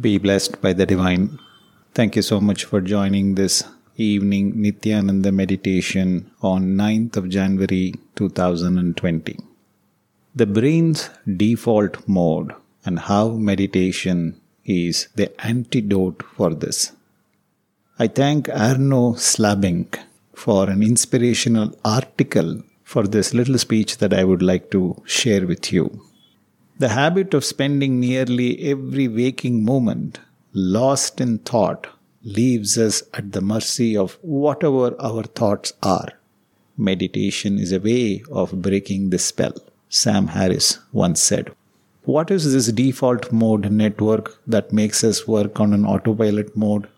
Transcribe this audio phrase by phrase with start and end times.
[0.00, 1.38] Be blessed by the divine.
[1.94, 3.64] Thank you so much for joining this
[3.96, 9.36] evening Nityananda meditation on 9th of January 2020.
[10.34, 16.92] The brain's default mode and how meditation is the antidote for this.
[17.98, 19.98] I thank Arno Slabink
[20.32, 25.72] for an inspirational article for this little speech that I would like to share with
[25.72, 26.00] you.
[26.80, 30.18] The habit of spending nearly every waking moment
[30.54, 31.88] lost in thought
[32.22, 36.08] leaves us at the mercy of whatever our thoughts are.
[36.78, 39.52] Meditation is a way of breaking this spell,
[39.90, 41.52] Sam Harris once said.
[42.04, 46.88] What is this default mode network that makes us work on an autopilot mode?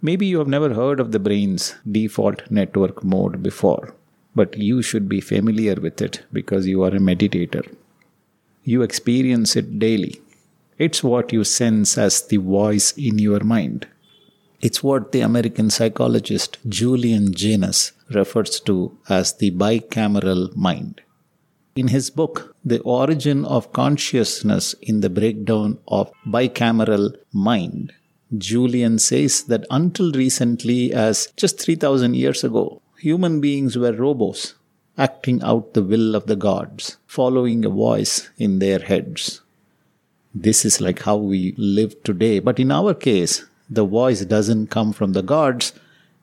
[0.00, 3.96] Maybe you have never heard of the brain's default network mode before,
[4.36, 7.66] but you should be familiar with it because you are a meditator.
[8.68, 10.20] You experience it daily.
[10.76, 13.86] It's what you sense as the voice in your mind.
[14.60, 21.00] It's what the American psychologist Julian Jaynes refers to as the bicameral mind.
[21.76, 27.94] In his book, The Origin of Consciousness in the Breakdown of Bicameral Mind,
[28.36, 34.56] Julian says that until recently, as just 3000 years ago, human beings were robots
[34.98, 39.42] acting out the will of the gods, following a voice in their heads.
[40.34, 44.92] This is like how we live today, but in our case, the voice doesn't come
[44.92, 45.72] from the gods,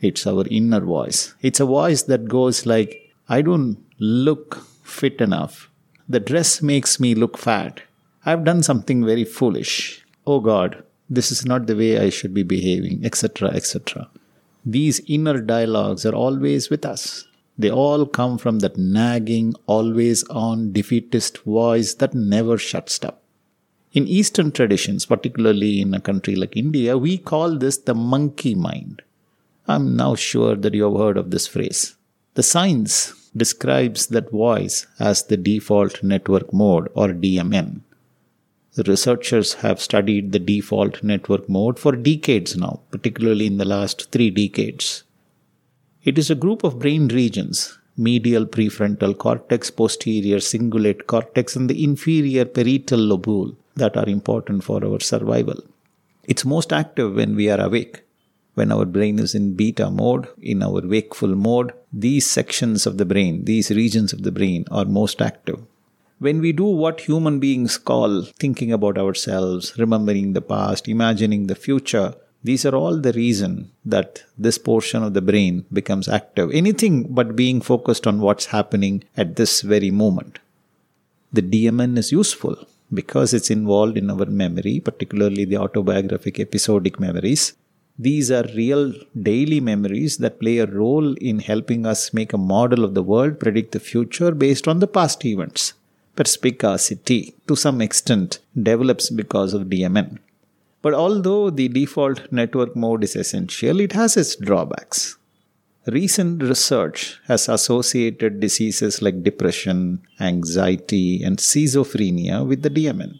[0.00, 1.34] it's our inner voice.
[1.42, 5.70] It's a voice that goes like, I don't look fit enough.
[6.08, 7.82] The dress makes me look fat.
[8.24, 10.04] I've done something very foolish.
[10.26, 14.08] Oh God, this is not the way I should be behaving, etc., etc.
[14.64, 17.26] These inner dialogues are always with us.
[17.58, 23.22] They all come from that nagging, always on defeatist voice that never shuts up.
[23.92, 29.02] In Eastern traditions, particularly in a country like India, we call this the monkey mind.
[29.68, 31.94] I'm now sure that you have heard of this phrase.
[32.34, 37.82] The science describes that voice as the default network mode or DMN.
[38.74, 44.10] The researchers have studied the default network mode for decades now, particularly in the last
[44.10, 45.04] three decades.
[46.04, 51.84] It is a group of brain regions medial prefrontal cortex, posterior cingulate cortex, and the
[51.84, 55.62] inferior parietal lobule that are important for our survival.
[56.24, 58.02] It's most active when we are awake.
[58.54, 63.04] When our brain is in beta mode, in our wakeful mode, these sections of the
[63.04, 65.60] brain, these regions of the brain are most active.
[66.18, 71.54] When we do what human beings call thinking about ourselves, remembering the past, imagining the
[71.54, 72.14] future,
[72.44, 76.50] these are all the reason that this portion of the brain becomes active.
[76.52, 80.40] Anything but being focused on what's happening at this very moment.
[81.32, 82.56] The DMN is useful
[82.92, 87.54] because it's involved in our memory, particularly the autobiographic episodic memories.
[87.98, 92.84] These are real daily memories that play a role in helping us make a model
[92.84, 95.74] of the world, predict the future based on the past events.
[96.16, 100.18] Perspicacity, to some extent, develops because of DMN.
[100.82, 105.16] But although the default network mode is essential, it has its drawbacks.
[105.86, 113.18] Recent research has associated diseases like depression, anxiety, and schizophrenia with the DMN.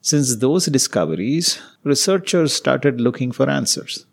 [0.00, 4.06] Since those discoveries, researchers started looking for answers.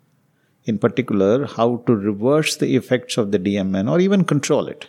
[0.64, 4.88] In particular, how to reverse the effects of the DMN or even control it.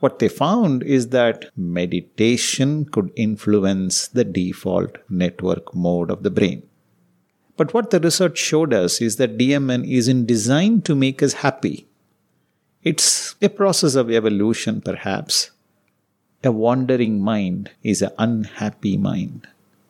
[0.00, 6.67] What they found is that meditation could influence the default network mode of the brain.
[7.58, 11.88] But what the research showed us is that DMN isn't designed to make us happy.
[12.84, 15.50] It's a process of evolution, perhaps.
[16.44, 19.48] A wandering mind is an unhappy mind.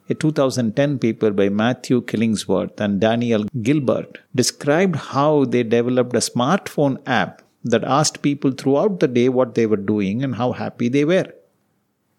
[0.08, 6.98] A 2010 paper by Matthew Killingsworth and Daniel Gilbert described how they developed a smartphone
[7.04, 11.04] app that asked people throughout the day what they were doing and how happy they
[11.04, 11.30] were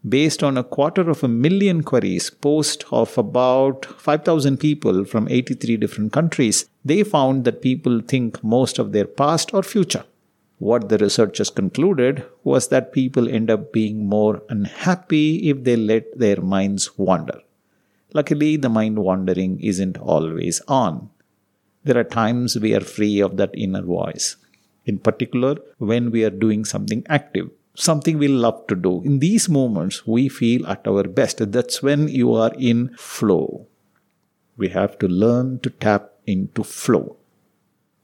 [0.07, 5.75] based on a quarter of a million queries post of about 5000 people from 83
[5.77, 10.05] different countries they found that people think most of their past or future.
[10.57, 16.17] What the researchers concluded was that people end up being more unhappy if they let
[16.17, 17.41] their minds wander.
[18.13, 21.09] Luckily the mind wandering isn't always on.
[21.83, 24.37] There are times we are free of that inner voice.
[24.85, 27.49] In particular when we are doing something active
[27.79, 29.01] something we love to do.
[29.03, 31.51] In these moments, we feel at our best.
[31.51, 33.67] That's when you are in flow.
[34.57, 37.15] We have to learn to tap into flow.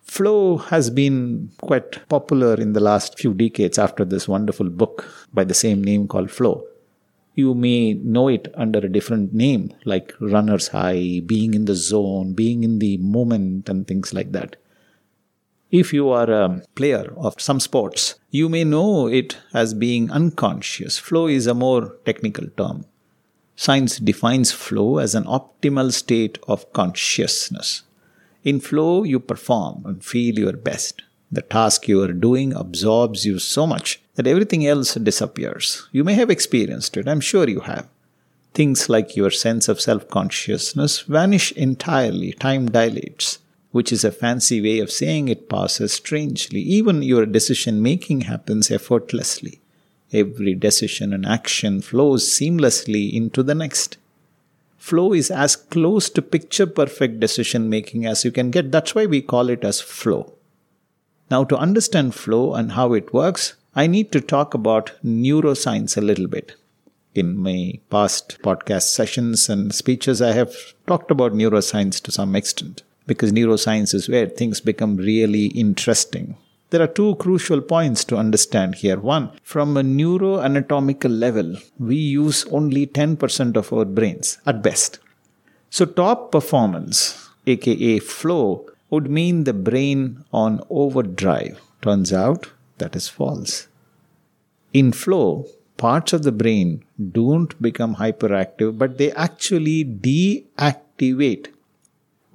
[0.03, 5.43] Flow has been quite popular in the last few decades after this wonderful book by
[5.43, 6.65] the same name called Flow.
[7.33, 12.33] You may know it under a different name like runner's high, being in the zone,
[12.33, 14.55] being in the moment, and things like that.
[15.77, 20.97] If you are a player of some sports, you may know it as being unconscious.
[20.97, 22.85] Flow is a more technical term.
[23.57, 27.83] Science defines flow as an optimal state of consciousness.
[28.45, 31.01] In flow, you perform and feel your best.
[31.29, 35.89] The task you are doing absorbs you so much that everything else disappears.
[35.91, 37.89] You may have experienced it, I'm sure you have.
[38.53, 43.39] Things like your sense of self consciousness vanish entirely, time dilates,
[43.75, 46.61] which is a fancy way of saying it passes strangely.
[46.61, 49.59] Even your decision making happens effortlessly.
[50.13, 53.97] Every decision and action flows seamlessly into the next.
[54.77, 58.71] Flow is as close to picture perfect decision making as you can get.
[58.71, 60.35] That's why we call it as flow.
[61.29, 66.07] Now, to understand flow and how it works, I need to talk about neuroscience a
[66.09, 66.55] little bit.
[67.13, 70.55] In my past podcast sessions and speeches, I have
[70.87, 76.37] talked about neuroscience to some extent because neuroscience is where things become really interesting.
[76.71, 78.99] There are two crucial points to understand here.
[78.99, 84.99] One, from a neuroanatomical level, we use only 10% of our brains at best.
[85.69, 91.59] So, top performance, aka flow, would mean the brain on overdrive.
[91.81, 93.67] Turns out that is false.
[94.73, 95.45] In flow,
[95.77, 101.47] parts of the brain don't become hyperactive, but they actually deactivate.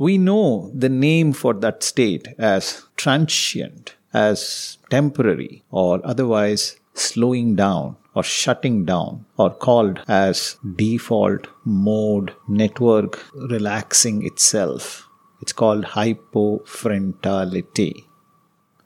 [0.00, 7.96] We know the name for that state as transient as temporary or otherwise slowing down
[8.14, 15.06] or shutting down or called as default mode network relaxing itself.
[15.42, 17.92] It's called hypofrontality.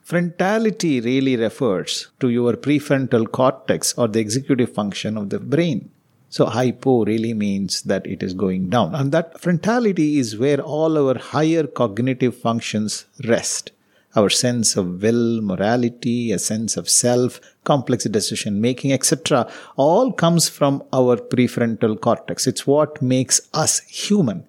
[0.05, 5.91] Frontality really refers to your prefrontal cortex or the executive function of the brain.
[6.35, 8.93] So hypo really means that it is going down.
[8.93, 13.71] And that frontality is where all our higher cognitive functions rest
[14.17, 20.49] our sense of will, morality, a sense of self, complex decision making, etc., all comes
[20.49, 22.47] from our prefrontal cortex.
[22.47, 24.45] It's what makes us human.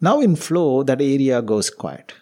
[0.00, 2.14] Now, in flow, that area goes quiet.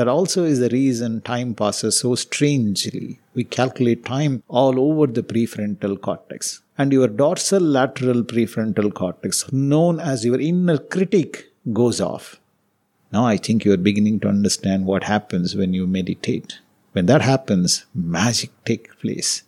[0.00, 3.20] That also is the reason time passes so strangely.
[3.34, 6.62] We calculate time all over the prefrontal cortex.
[6.78, 12.40] And your dorsal lateral prefrontal cortex, known as your inner critic, goes off.
[13.12, 16.60] Now I think you are beginning to understand what happens when you meditate.
[16.92, 19.42] When that happens, magic takes place.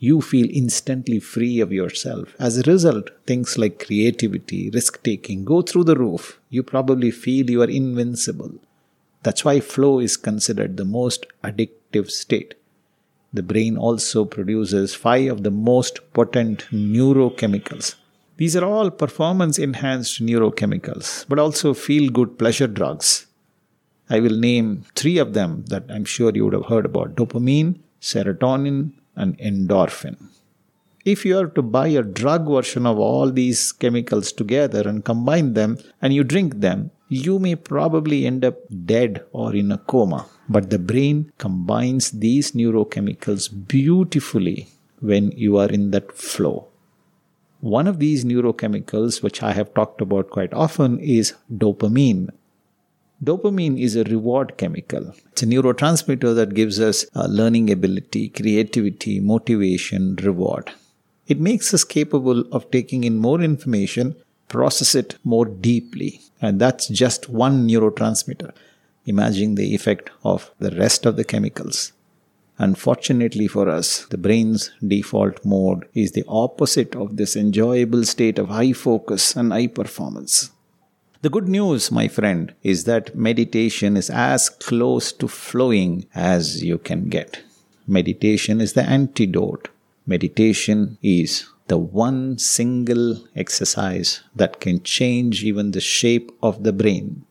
[0.00, 2.34] You feel instantly free of yourself.
[2.40, 6.40] As a result, things like creativity, risk taking go through the roof.
[6.50, 8.54] You probably feel you are invincible.
[9.24, 12.54] That's why flow is considered the most addictive state.
[13.32, 17.96] The brain also produces five of the most potent neurochemicals
[18.36, 23.26] these are all performance enhanced neurochemicals, but also feel good pleasure drugs.
[24.10, 27.78] I will name three of them that I'm sure you would have heard about dopamine,
[28.00, 30.16] serotonin, and endorphin.
[31.04, 35.54] If you are to buy a drug version of all these chemicals together and combine
[35.54, 40.26] them and you drink them, you may probably end up dead or in a coma.
[40.48, 44.68] But the brain combines these neurochemicals beautifully
[45.00, 46.68] when you are in that flow.
[47.60, 52.30] One of these neurochemicals, which I have talked about quite often, is dopamine.
[53.22, 55.14] Dopamine is a reward chemical.
[55.32, 60.72] It's a neurotransmitter that gives us learning ability, creativity, motivation, reward.
[61.26, 64.16] It makes us capable of taking in more information,
[64.48, 66.20] process it more deeply.
[66.44, 68.52] And that's just one neurotransmitter.
[69.06, 71.92] Imagine the effect of the rest of the chemicals.
[72.58, 78.50] Unfortunately for us, the brain's default mode is the opposite of this enjoyable state of
[78.50, 80.50] high focus and high performance.
[81.22, 86.76] The good news, my friend, is that meditation is as close to flowing as you
[86.76, 87.42] can get.
[87.86, 89.68] Meditation is the antidote.
[90.06, 97.24] Meditation is the one single exercise that can change even the shape of the brain.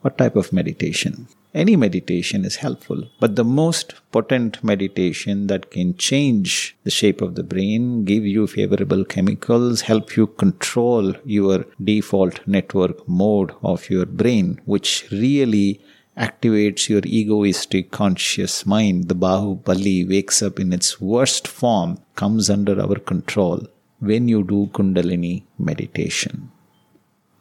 [0.00, 1.28] What type of meditation?
[1.52, 7.34] Any meditation is helpful, but the most potent meditation that can change the shape of
[7.34, 14.06] the brain, give you favorable chemicals, help you control your default network mode of your
[14.06, 15.80] brain, which really
[16.16, 19.08] activates your egoistic conscious mind.
[19.08, 23.66] The Bahubali wakes up in its worst form, comes under our control
[24.00, 26.50] when you do Kundalini meditation.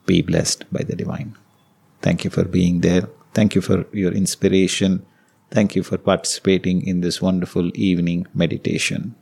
[0.05, 1.37] Be blessed by the divine.
[2.01, 3.09] Thank you for being there.
[3.33, 5.05] Thank you for your inspiration.
[5.51, 9.15] Thank you for participating in this wonderful evening meditation.